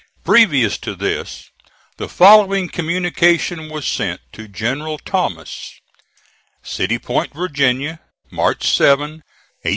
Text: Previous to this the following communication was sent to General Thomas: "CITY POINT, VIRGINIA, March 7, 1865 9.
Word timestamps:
Previous 0.23 0.79
to 0.79 0.95
this 0.95 1.51
the 1.97 2.09
following 2.09 2.69
communication 2.69 3.69
was 3.69 3.85
sent 3.85 4.19
to 4.31 4.47
General 4.47 4.97
Thomas: 4.97 5.79
"CITY 6.63 6.97
POINT, 6.97 7.35
VIRGINIA, 7.35 7.99
March 8.31 8.65
7, 8.67 8.97
1865 8.97 9.23
9. 9.63 9.69